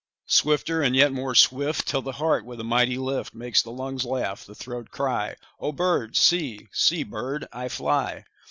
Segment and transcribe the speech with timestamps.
[0.25, 3.69] Swifter and yet more swift, 5 Till the heart with a mighty lift Makes the
[3.69, 8.25] lungs laugh, the throat cry:— 'O bird, see; see, bird, I fly.